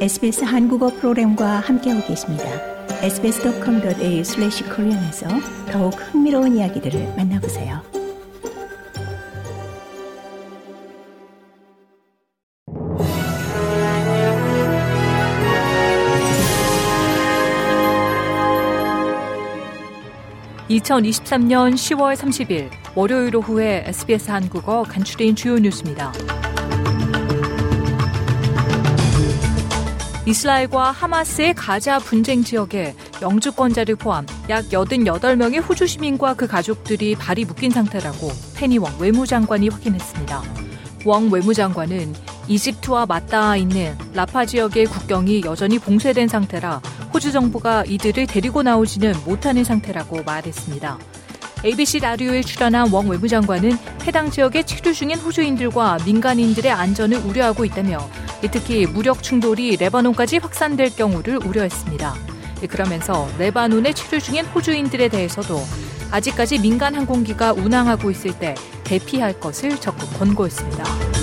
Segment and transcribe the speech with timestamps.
[0.00, 2.44] SBS 한국어 프로그램과 함께하고 계십니다.
[3.02, 5.28] sbs.com.au/korean에서
[5.70, 7.82] 더욱 흥미로운 이야기들을 만나보세요.
[20.70, 26.39] (2023년 10월 30일) 월요일 오후에 SBS 한국어 간추린 주요 뉴스입니다.
[30.26, 37.70] 이스라엘과 하마스의 가자 분쟁 지역에 영주권자를 포함 약 88명의 호주 시민과 그 가족들이 발이 묶인
[37.70, 40.42] 상태라고 페니 웡 외무장관이 확인했습니다.
[41.06, 42.14] 웡 외무장관은
[42.48, 46.82] 이집트와 맞닿아 있는 라파 지역의 국경이 여전히 봉쇄된 상태라
[47.14, 50.98] 호주 정부가 이들을 데리고 나오지는 못하는 상태라고 말했습니다.
[51.62, 53.72] ABC 라디오에 출연한 웡 외무장관은
[54.06, 57.98] 해당 지역에 체류 중인 호주인들과 민간인들의 안전을 우려하고 있다며
[58.50, 62.14] 특히 무력 충돌이 레바논까지 확산될 경우를 우려했습니다.
[62.68, 65.60] 그러면서 레바논에 체류 중인 호주인들에 대해서도
[66.10, 68.54] 아직까지 민간 항공기가 운항하고 있을 때
[68.84, 71.19] 대피할 것을 적극 권고했습니다.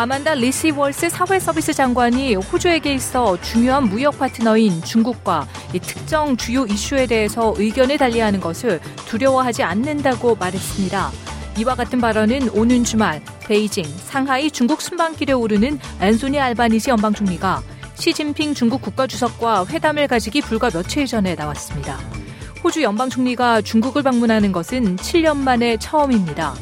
[0.00, 5.46] 아만다 리시 월스 사회서비스 장관이 호주에게 있어 중요한 무역 파트너인 중국과
[5.82, 11.10] 특정 주요 이슈에 대해서 의견을 달리하는 것을 두려워하지 않는다고 말했습니다.
[11.58, 17.62] 이와 같은 발언은 오는 주말 베이징, 상하이 중국 순방길에 오르는 앤소니 알바니지 연방 총리가
[17.92, 21.98] 시진핑 중국 국가주석과 회담을 가지기 불과 며칠 전에 나왔습니다.
[22.64, 26.54] 호주 연방 총리가 중국을 방문하는 것은 7년 만에 처음입니다.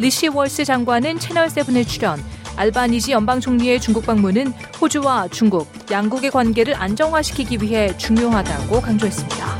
[0.00, 2.18] 리시 월스 장관은 채널7에 출연,
[2.56, 9.58] 알바니지 연방 총리의 중국 방문은 호주와 중국, 양국의 관계를 안정화시키기 위해 중요하다고 강조했습니다.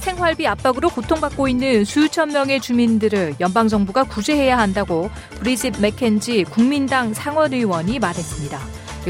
[0.00, 8.58] 생활비 압박으로 고통받고 있는 수천 명의 주민들을 연방정부가 구제해야 한다고 브리짓 맥켄지 국민당 상원의원이 말했습니다.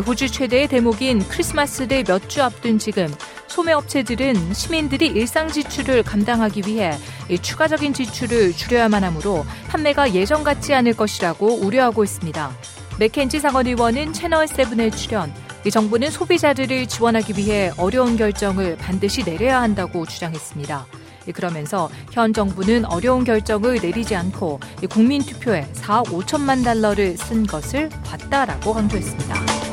[0.06, 3.06] 호주 최대의 대목인 크리스마스를 몇 주 앞둔 지금
[3.54, 6.92] 소매업체들은 시민들이 일상 지출을 감당하기 위해
[7.40, 12.50] 추가적인 지출을 줄여야만 하므로 판매가 예전 같지 않을 것이라고 우려하고 있습니다.
[12.98, 15.32] 맥켄지 상원의원은 채널7에 출연,
[15.70, 20.86] 정부는 소비자들을 지원하기 위해 어려운 결정을 반드시 내려야 한다고 주장했습니다.
[21.32, 24.58] 그러면서 현 정부는 어려운 결정을 내리지 않고
[24.90, 29.63] 국민 투표에 4억 5천만 달러를 쓴 것을 봤다라고 강조했습니다.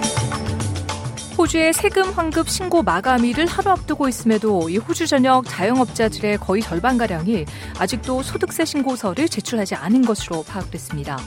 [1.41, 7.46] 호주의 세금 환급 신고 마감일을 하루 앞두고 있음에도 이 호주 전역 자영업자들의 거의 절반가량이
[7.79, 11.18] 아직도 소득세 신고서를 제출하지 않은 것으로 파악됐습니다.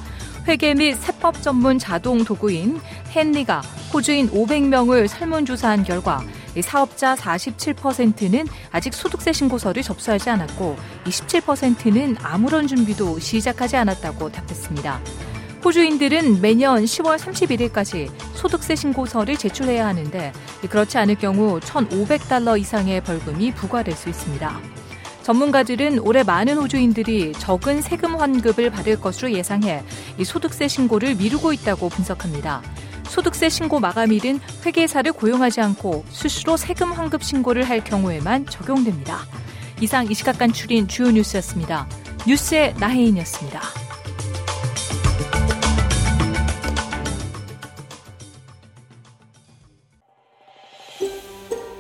[0.47, 2.81] 회계 및 세법 전문 자동 도구인
[3.13, 3.61] 헨리가
[3.93, 6.23] 호주인 500명을 설문조사한 결과
[6.61, 10.77] 사업자 47%는 아직 소득세 신고서를 접수하지 않았고
[11.07, 15.01] 27%는 아무런 준비도 시작하지 않았다고 답했습니다.
[15.65, 20.31] 호주인들은 매년 10월 31일까지 소득세 신고서를 제출해야 하는데
[20.69, 24.61] 그렇지 않을 경우 1,500달러 이상의 벌금이 부과될 수 있습니다.
[25.23, 29.83] 전문가들은 올해 많은 호주인들이 적은 세금 환급을 받을 것으로 예상해
[30.19, 32.61] 이 소득세 신고를 미루고 있다고 분석합니다.
[33.05, 39.21] 소득세 신고 마감일은 회계사를 고용하지 않고 스스로 세금 환급 신고를 할 경우에만 적용됩니다.
[39.81, 41.89] 이상 이 시각 간추린 주요 뉴스였습니다.
[42.27, 43.84] 뉴스의 나혜인이었습니다.